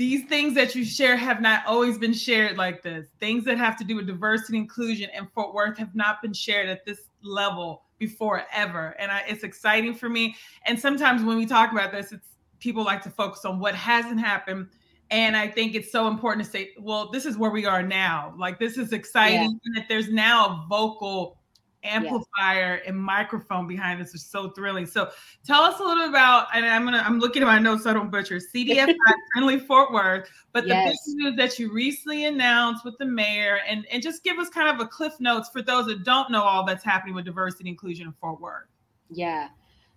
[0.00, 3.08] these things that you share have not always been shared like this.
[3.18, 6.70] Things that have to do with diversity, inclusion, and Fort Worth have not been shared
[6.70, 8.96] at this level before ever.
[8.98, 10.36] And I, it's exciting for me.
[10.64, 12.28] And sometimes when we talk about this, it's
[12.60, 14.68] people like to focus on what hasn't happened.
[15.10, 18.32] And I think it's so important to say, well, this is where we are now.
[18.38, 19.80] Like this is exciting yeah.
[19.80, 21.39] that there's now a vocal
[21.82, 22.82] amplifier yes.
[22.86, 24.86] and microphone behind this is so thrilling.
[24.86, 25.10] So
[25.46, 27.90] tell us a little bit about, and I'm gonna I'm looking at my notes so
[27.90, 28.94] I don't butcher CDF
[29.32, 30.84] friendly Fort Worth, but yes.
[31.04, 34.48] the big news that you recently announced with the mayor, and and just give us
[34.48, 37.64] kind of a cliff notes for those that don't know all that's happening with diversity
[37.64, 38.66] and inclusion in Fort Worth.
[39.10, 39.48] Yeah.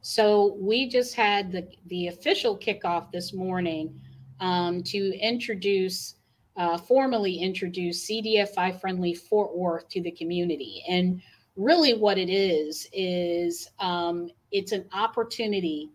[0.01, 3.99] So we just had the the official kickoff this morning
[4.39, 6.15] um, to introduce.
[6.55, 10.83] Uh, formally introduce CDFI friendly Fort Worth to the community.
[10.87, 11.19] And
[11.55, 15.89] really what it is is um, it's an opportunity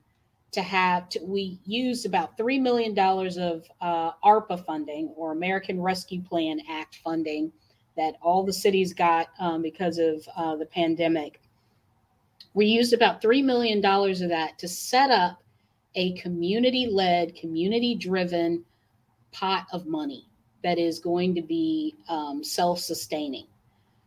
[0.51, 6.23] to have to, we used about $3 million of uh, arpa funding or american rescue
[6.23, 7.53] plan act funding
[7.99, 11.40] that all the cities got um, because of uh, the pandemic.
[12.55, 15.42] We used about $3 million of that to set up
[15.97, 18.64] a community-led community-driven
[19.33, 20.27] pot of money
[20.62, 23.47] that is going to be um, self-sustaining.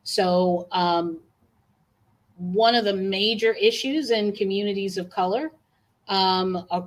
[0.03, 1.19] So um,
[2.41, 5.51] one of the major issues in communities of color
[6.07, 6.81] um, uh,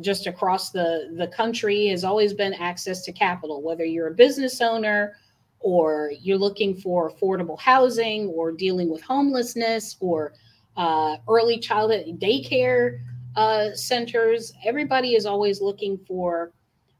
[0.00, 4.60] just across the, the country has always been access to capital, whether you're a business
[4.60, 5.14] owner
[5.60, 10.32] or you're looking for affordable housing or dealing with homelessness or
[10.76, 12.98] uh, early childhood daycare
[13.36, 14.52] uh, centers.
[14.64, 16.50] Everybody is always looking for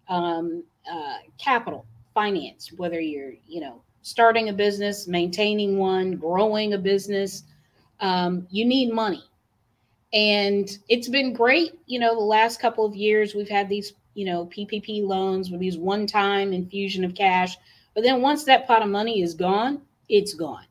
[0.08, 1.84] um, uh, capital,
[2.14, 7.42] finance, whether you're, you know, starting a business, maintaining one, growing a business,
[8.00, 9.24] um, you need money.
[10.12, 11.78] And it's been great.
[11.86, 15.60] You know, the last couple of years, we've had these, you know, PPP loans with
[15.60, 17.56] these one time infusion of cash.
[17.94, 20.64] But then once that pot of money is gone, it's gone.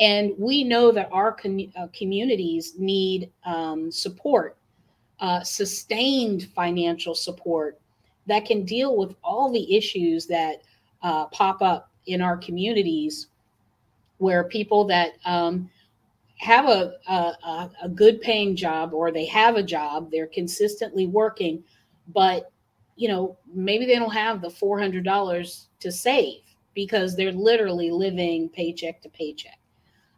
[0.00, 4.56] And we know that our com- uh, communities need um, support,
[5.20, 7.78] uh, sustained financial support
[8.26, 10.62] that can deal with all the issues that
[11.02, 13.28] uh, pop up in our communities
[14.18, 15.68] where people that um,
[16.38, 21.62] have a, a, a good paying job or they have a job, they're consistently working,
[22.14, 22.52] but
[22.96, 26.40] you know, maybe they don't have the $400 to save
[26.74, 29.58] because they're literally living paycheck to paycheck.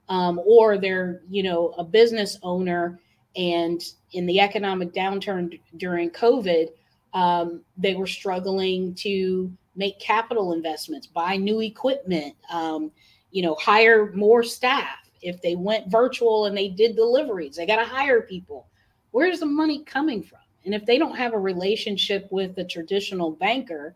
[0.08, 2.98] Um, or they're, you know, a business owner
[3.36, 6.68] and in the economic downturn during COVID,
[7.12, 12.90] um, they were struggling to make capital investments, buy new equipment, um,
[13.30, 17.76] you know, hire more staff if they went virtual and they did deliveries, they got
[17.76, 18.66] to hire people.
[19.10, 20.38] Where's the money coming from?
[20.64, 23.94] And if they don't have a relationship with a traditional banker,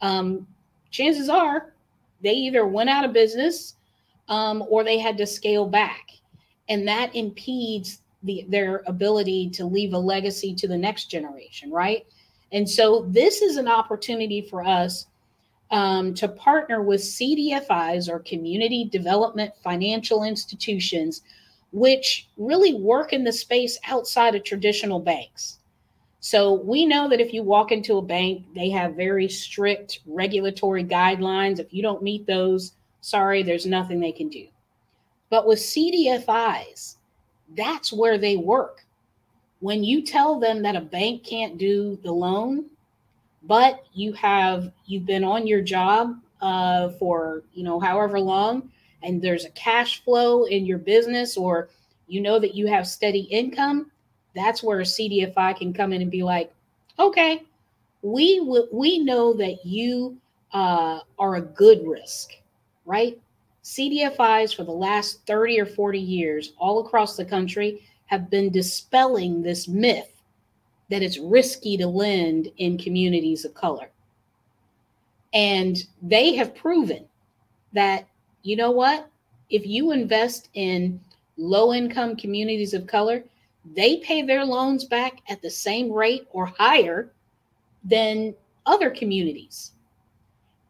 [0.00, 0.46] um,
[0.90, 1.72] chances are
[2.22, 3.74] they either went out of business
[4.28, 6.10] um, or they had to scale back.
[6.68, 12.06] And that impedes the, their ability to leave a legacy to the next generation, right?
[12.52, 15.06] And so this is an opportunity for us
[15.70, 21.22] um, to partner with CDFIs or community development financial institutions,
[21.72, 25.58] which really work in the space outside of traditional banks.
[26.20, 30.84] So we know that if you walk into a bank, they have very strict regulatory
[30.84, 31.60] guidelines.
[31.60, 34.46] If you don't meet those, sorry, there's nothing they can do.
[35.30, 36.96] But with CDFIs,
[37.56, 38.84] that's where they work.
[39.60, 42.66] When you tell them that a bank can't do the loan,
[43.46, 48.70] but you have you've been on your job uh, for you know however long,
[49.02, 51.68] and there's a cash flow in your business, or
[52.08, 53.90] you know that you have steady income,
[54.34, 56.52] that's where a CDFI can come in and be like,
[56.98, 57.42] okay,
[58.02, 60.16] we w- we know that you
[60.52, 62.32] uh, are a good risk,
[62.84, 63.18] right?
[63.64, 69.42] CDFIs for the last 30 or 40 years, all across the country, have been dispelling
[69.42, 70.15] this myth
[70.90, 73.90] that it's risky to lend in communities of color.
[75.32, 77.06] And they have proven
[77.72, 78.06] that,
[78.42, 79.08] you know what?
[79.50, 81.00] If you invest in
[81.36, 83.24] low income communities of color,
[83.74, 87.10] they pay their loans back at the same rate or higher
[87.84, 89.72] than other communities.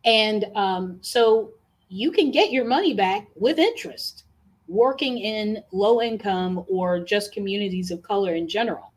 [0.04, 1.50] And um, so
[1.88, 4.24] you can get your money back with interest
[4.68, 8.92] working in low income or just communities of color in general.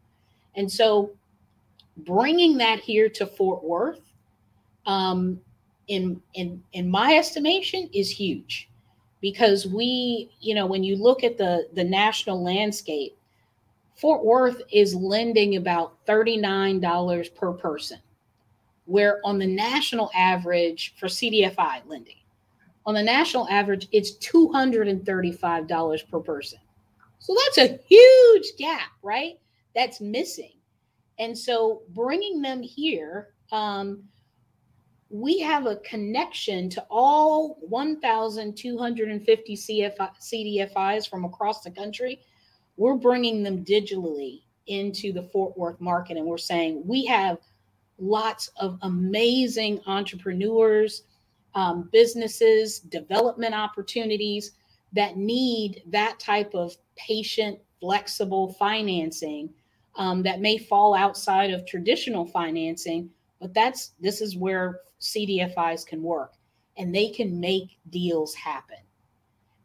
[0.60, 1.12] And so
[1.96, 4.02] bringing that here to Fort Worth,
[4.86, 5.40] um,
[5.88, 8.70] in, in, in my estimation, is huge
[9.22, 13.18] because we, you know, when you look at the, the national landscape,
[13.96, 18.00] Fort Worth is lending about $39 per person,
[18.84, 22.18] where on the national average for CDFI lending,
[22.86, 26.60] on the national average, it's $235 per person.
[27.20, 29.40] So that's a huge gap, right?
[29.76, 30.54] That's missing.
[31.18, 34.04] And so bringing them here, um,
[35.10, 42.22] we have a connection to all 1,250 CFI, CDFIs from across the country.
[42.78, 47.40] We're bringing them digitally into the Fort Worth market, and we're saying we have
[47.98, 51.04] lots of amazing entrepreneurs
[51.56, 54.52] um, businesses, development opportunities
[54.94, 59.50] that need that type of patient, flexible financing
[59.96, 63.10] um, that may fall outside of traditional financing.
[63.40, 66.34] But that's this is where CDFIs can work
[66.78, 68.78] and they can make deals happen.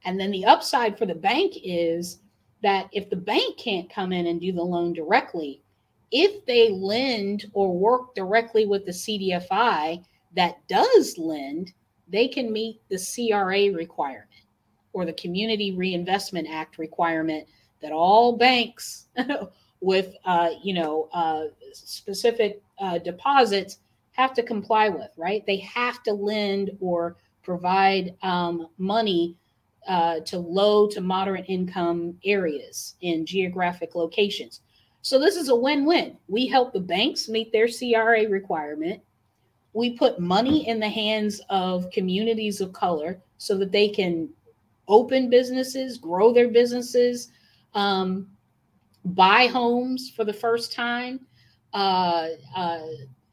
[0.05, 2.21] And then the upside for the bank is
[2.63, 5.63] that if the bank can't come in and do the loan directly,
[6.11, 10.05] if they lend or work directly with the CDFI,
[10.37, 11.73] that does lend,
[12.09, 14.29] they can meet the CRA requirement
[14.93, 17.47] or the Community Reinvestment Act requirement
[17.81, 19.07] that all banks
[19.81, 23.79] with uh, you know uh, specific uh, deposits
[24.13, 25.11] have to comply with.
[25.17, 25.45] Right?
[25.47, 29.37] They have to lend or provide um, money
[29.87, 34.61] uh, to low to moderate income areas in geographic locations.
[35.03, 36.17] So this is a win-win.
[36.29, 39.03] We help the banks meet their CRA requirement
[39.75, 44.31] we put money in the hands of communities of color so that they can
[44.89, 47.33] open businesses, grow their businesses,
[47.75, 48.29] um,
[49.05, 51.21] buy homes for the first time,
[51.73, 52.87] uh, uh,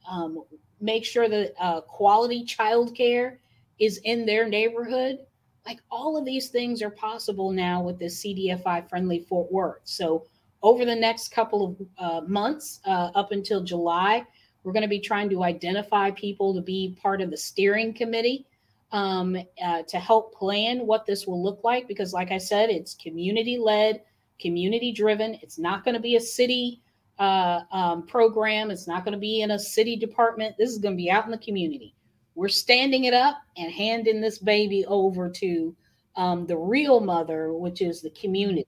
[0.10, 0.44] um,
[0.80, 3.38] make sure that uh, quality childcare
[3.80, 5.20] is in their neighborhood.
[5.66, 9.82] Like all of these things are possible now with this CDFI friendly Fort Worth.
[9.84, 10.26] So,
[10.64, 14.24] over the next couple of uh, months, uh, up until July,
[14.64, 18.46] we're going to be trying to identify people to be part of the steering committee
[18.92, 21.88] um, uh, to help plan what this will look like.
[21.88, 24.02] Because, like I said, it's community led,
[24.42, 25.36] community driven.
[25.42, 26.82] It's not going to be a city
[27.20, 30.56] uh, um, program, it's not going to be in a city department.
[30.58, 31.94] This is going to be out in the community.
[32.34, 35.76] We're standing it up and handing this baby over to
[36.16, 38.68] um, the real mother, which is the community.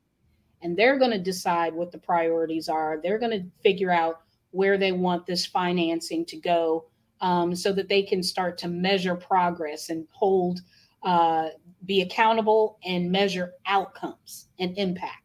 [0.61, 2.99] And they're going to decide what the priorities are.
[3.01, 4.21] They're going to figure out
[4.51, 6.85] where they want this financing to go
[7.21, 10.61] um, so that they can start to measure progress and hold,
[11.03, 11.47] uh,
[11.85, 15.22] be accountable and measure outcomes and impact.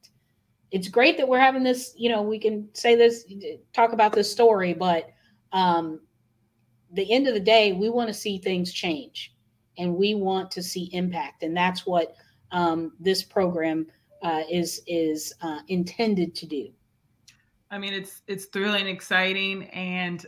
[0.70, 3.24] It's great that we're having this, you know, we can say this,
[3.72, 5.10] talk about this story, but
[5.52, 6.00] um,
[6.92, 9.34] the end of the day, we want to see things change
[9.78, 11.42] and we want to see impact.
[11.42, 12.14] And that's what
[12.52, 13.86] um, this program
[14.22, 16.70] uh, is, is uh, intended to do.
[17.70, 20.24] I mean, it's it's thrilling, exciting, and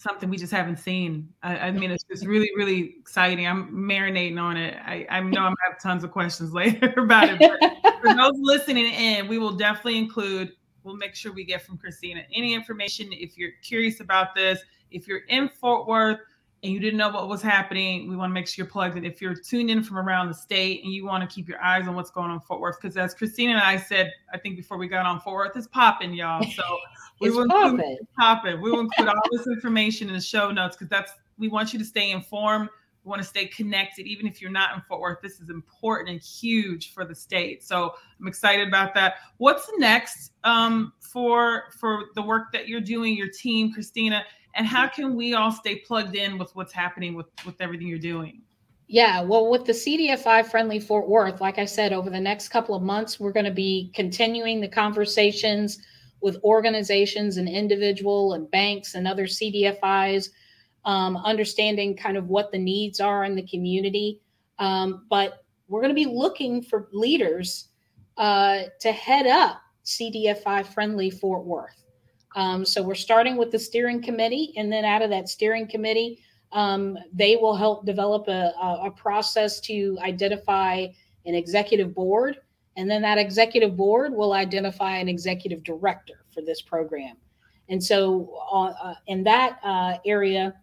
[0.00, 1.28] something we just haven't seen.
[1.42, 3.46] I, I, mean, it's just really, really exciting.
[3.46, 4.76] I'm marinating on it.
[4.84, 8.00] I, I know I'm gonna have tons of questions later about it.
[8.00, 10.52] for those listening in, we will definitely include.
[10.82, 14.60] We'll make sure we get from Christina any information if you're curious about this.
[14.90, 16.20] If you're in Fort Worth
[16.62, 19.04] and you didn't know what was happening, we want to make sure you're plugged in.
[19.04, 21.88] If you're tuned in from around the state and you want to keep your eyes
[21.88, 24.56] on what's going on in Fort Worth, because as Christina and I said, I think
[24.56, 26.44] before we got on Fort Worth, it's popping, y'all.
[26.54, 26.62] So
[27.20, 27.80] we will popping.
[27.80, 28.60] Include, popping.
[28.60, 31.78] We will include all this information in the show notes because that's we want you
[31.78, 32.68] to stay informed.
[33.04, 35.22] We want to stay connected, even if you're not in Fort Worth.
[35.22, 37.64] This is important and huge for the state.
[37.64, 39.14] So I'm excited about that.
[39.38, 44.24] What's next um, for for the work that you're doing, your team, Christina?
[44.54, 47.98] and how can we all stay plugged in with what's happening with with everything you're
[47.98, 48.40] doing
[48.88, 52.74] yeah well with the cdfi friendly fort worth like i said over the next couple
[52.74, 55.80] of months we're going to be continuing the conversations
[56.20, 60.28] with organizations and individual and banks and other cdfis
[60.86, 64.20] um, understanding kind of what the needs are in the community
[64.58, 67.68] um, but we're going to be looking for leaders
[68.16, 71.80] uh, to head up cdfi friendly fort worth
[72.36, 76.20] um, so we're starting with the steering committee, and then out of that steering committee,
[76.52, 78.52] um, they will help develop a,
[78.84, 80.86] a, process to identify
[81.26, 82.38] an executive board,
[82.76, 87.16] and then that executive board will identify an executive director for this program.
[87.68, 90.54] And so, uh, uh, in that uh, area,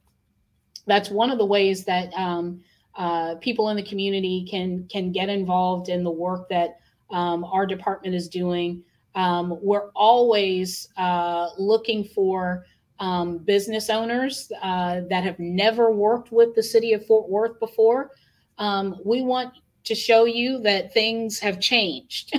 [0.87, 2.61] that's one of the ways that um,
[2.95, 6.79] uh, people in the community can can get involved in the work that
[7.11, 8.83] um, our department is doing
[9.15, 12.65] um, we're always uh, looking for
[12.99, 18.11] um, business owners uh, that have never worked with the city of Fort Worth before.
[18.57, 19.53] Um, we want
[19.83, 22.37] to show you that things have changed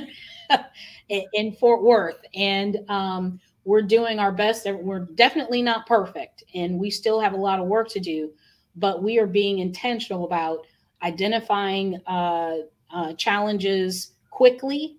[1.09, 4.67] in, Fort Worth, and um, we're doing our best.
[4.67, 8.33] We're definitely not perfect, and we still have a lot of work to do,
[8.77, 10.67] but we are being intentional about
[11.03, 12.57] identifying uh,
[12.93, 14.97] uh challenges quickly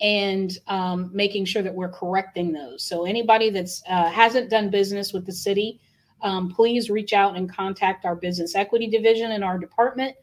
[0.00, 2.84] and um, making sure that we're correcting those.
[2.84, 5.80] So anybody that's uh, hasn't done business with the city,
[6.22, 10.16] um, please reach out and contact our business equity division in our department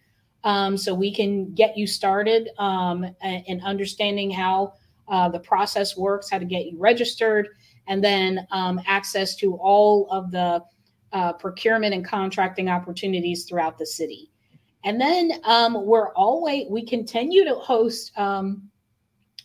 [0.43, 4.73] um, so we can get you started um, in understanding how
[5.07, 7.49] uh, the process works, how to get you registered,
[7.88, 10.63] and then um, access to all of the
[11.13, 14.32] uh, procurement and contracting opportunities throughout the city.
[14.84, 18.69] And then um, we're always we continue to host um,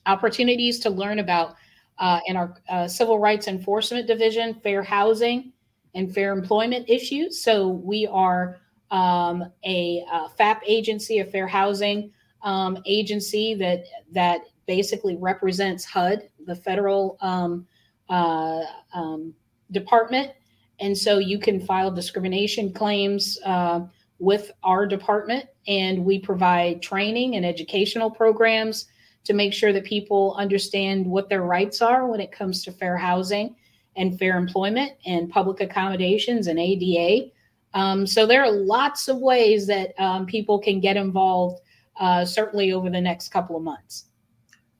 [0.07, 1.57] opportunities to learn about
[1.99, 5.53] uh, in our uh, Civil Rights Enforcement Division, fair housing
[5.95, 7.43] and fair employment issues.
[7.43, 8.59] So we are
[8.91, 12.11] um, a, a, FAP agency, a fair housing
[12.43, 17.67] um, agency that that basically represents HUD, the federal um,
[18.09, 18.63] uh,
[18.95, 19.35] um,
[19.73, 20.33] department.
[20.81, 23.81] And so you can file discrimination claims uh,
[24.19, 28.87] with our department, and we provide training and educational programs
[29.25, 32.97] to make sure that people understand what their rights are when it comes to fair
[32.97, 33.55] housing
[33.97, 37.31] and fair employment and public accommodations and ADA.
[37.75, 41.61] Um, so there are lots of ways that um, people can get involved,
[41.99, 44.07] uh, certainly over the next couple of months.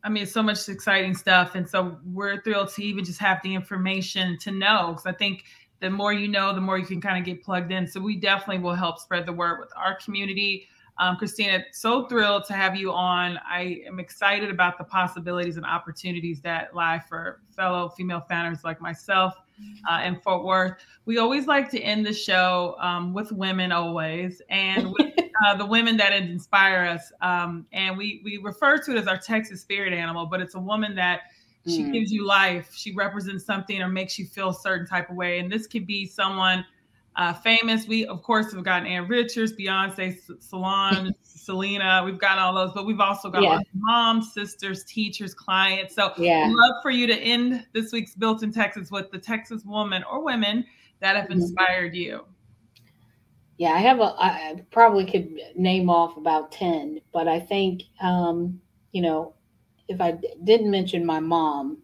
[0.03, 1.55] I mean, so much exciting stuff.
[1.55, 4.89] And so we're thrilled to even just have the information to know.
[4.93, 5.45] Because I think
[5.81, 7.87] the more you know, the more you can kind of get plugged in.
[7.87, 10.67] So we definitely will help spread the word with our community,
[11.01, 13.39] um, Christina, so thrilled to have you on.
[13.49, 18.83] I am excited about the possibilities and opportunities that lie for fellow female founders like
[18.83, 19.35] myself
[19.91, 20.75] uh, in Fort Worth.
[21.07, 25.15] We always like to end the show um, with women, always, and with
[25.47, 27.11] uh, the women that inspire us.
[27.23, 30.61] Um, and we we refer to it as our Texas spirit animal, but it's a
[30.61, 31.21] woman that
[31.67, 31.95] she mm.
[31.95, 32.75] gives you life.
[32.75, 35.39] She represents something or makes you feel a certain type of way.
[35.39, 36.65] And this could be someone
[37.17, 37.87] uh, famous.
[37.87, 42.03] We of course have gotten Ann Richards, Beyonce, Solange, Selena.
[42.05, 43.61] We've gotten all those, but we've also got yeah.
[43.75, 45.95] moms, sisters, teachers, clients.
[45.95, 49.65] So yeah, love for you to end this week's Built in Texas with the Texas
[49.65, 50.65] woman or women
[51.01, 51.41] that have mm-hmm.
[51.41, 52.25] inspired you.
[53.59, 54.15] Yeah, I have a.
[54.19, 58.61] I probably could name off about ten, but I think um,
[58.93, 59.35] you know,
[59.89, 61.79] if I didn't mention my mom,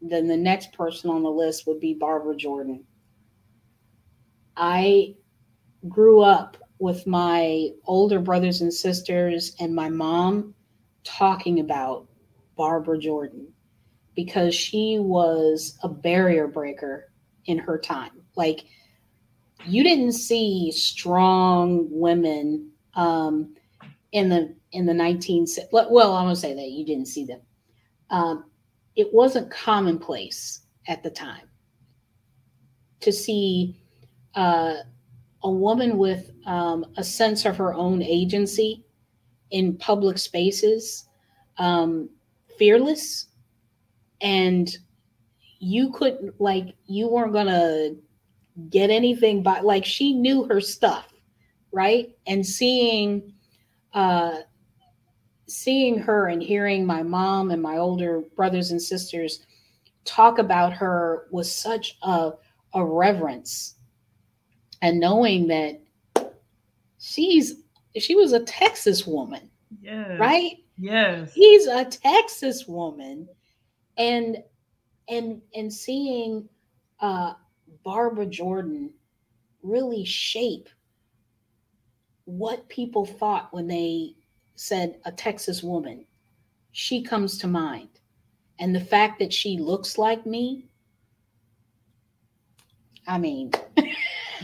[0.00, 2.84] then the next person on the list would be Barbara Jordan
[4.60, 5.14] I
[5.88, 10.54] grew up with my older brothers and sisters and my mom
[11.02, 12.06] talking about
[12.56, 13.48] Barbara Jordan
[14.14, 17.10] because she was a barrier breaker
[17.46, 18.12] in her time.
[18.36, 18.66] Like
[19.66, 23.54] you didn't see strong women um,
[24.12, 27.40] in the in the 19 well i'm going to say that you didn't see them
[28.10, 28.44] um,
[28.96, 31.48] it wasn't commonplace at the time
[33.00, 33.79] to see
[34.34, 34.74] uh,
[35.42, 38.84] a woman with um, a sense of her own agency
[39.50, 41.06] in public spaces,
[41.58, 42.08] um,
[42.58, 43.26] fearless,
[44.20, 44.76] and
[45.58, 47.90] you couldn't like you weren't gonna
[48.68, 51.12] get anything by like she knew her stuff,
[51.72, 52.10] right?
[52.26, 53.32] And seeing
[53.92, 54.40] uh
[55.46, 59.44] seeing her and hearing my mom and my older brothers and sisters
[60.04, 62.30] talk about her was such a,
[62.74, 63.74] a reverence
[64.82, 65.80] and knowing that
[66.98, 67.56] she's
[67.96, 69.50] she was a Texas woman.
[69.82, 70.18] Yes.
[70.18, 70.58] Right?
[70.78, 71.32] Yes.
[71.34, 73.28] He's a Texas woman.
[73.96, 74.42] And
[75.08, 76.48] and and seeing
[77.00, 77.34] uh
[77.84, 78.90] Barbara Jordan
[79.62, 80.68] really shape
[82.24, 84.14] what people thought when they
[84.54, 86.04] said a Texas woman.
[86.72, 87.88] She comes to mind.
[88.58, 90.66] And the fact that she looks like me,
[93.06, 93.52] I mean,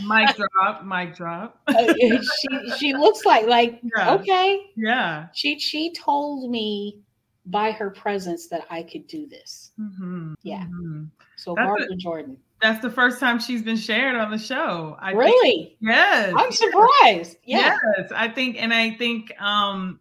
[0.05, 1.61] mic drop, mic drop.
[1.69, 1.93] Uh,
[2.41, 4.15] she she looks like like Yeah.
[4.15, 4.61] okay.
[4.77, 5.27] yeah.
[5.35, 7.01] She she told me
[7.47, 9.71] by her presence that I could do this.
[9.81, 10.65] Mhm, Yeah.
[10.67, 11.11] mhm.
[11.37, 12.37] So That's Barbara Jordan.
[12.63, 14.97] That's the first time she's been shared on the show.
[15.01, 15.77] I think- Really?
[15.81, 16.33] yes.
[16.37, 17.37] I'm surprised.
[17.45, 17.77] Yeah.
[17.99, 20.01] Yes, I think, and I think um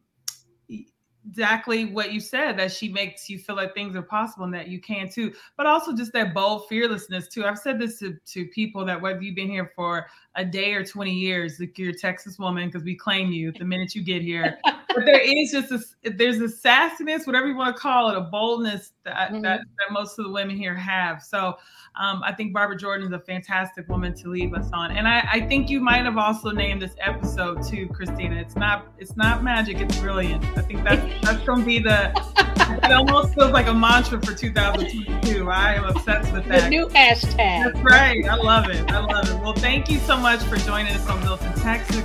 [1.35, 4.69] exactly what you said that she makes you feel like things are possible and that
[4.69, 7.43] you can too, but also just that bold fearlessness too.
[7.43, 10.07] I've said this to, to people that whether you've been here for
[10.37, 13.63] a day or 20 years, like you're a Texas woman because we claim you the
[13.65, 14.57] minute you get here.
[14.63, 18.21] but there is just a there's a sassiness, whatever you want to call it, a
[18.21, 19.41] boldness that Mhm.
[19.43, 21.21] that, that most of the women here have.
[21.23, 21.57] So
[21.95, 25.25] um, I think Barbara Jordan is a fantastic woman to leave us on, and I,
[25.31, 28.35] I think you might have also named this episode too, Christina.
[28.35, 30.43] It's not it's not magic, it's brilliant.
[30.57, 32.44] I think that's that's gonna be the.
[32.69, 35.49] It almost feels like a mantra for 2022.
[35.49, 36.63] I am obsessed with that.
[36.63, 37.73] The new hashtag.
[37.73, 38.25] That's right.
[38.25, 38.89] I love it.
[38.91, 39.41] I love it.
[39.41, 42.03] Well, thank you so much for joining us on Built in Texas.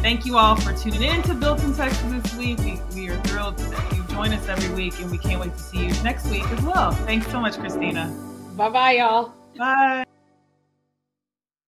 [0.00, 2.58] Thank you all for tuning in to Built in Texas this week.
[2.60, 5.58] We, we are thrilled that you join us every week, and we can't wait to
[5.58, 6.92] see you next week as well.
[6.92, 8.08] Thanks so much, Christina.
[8.56, 9.34] Bye bye, y'all.
[9.56, 10.04] Bye.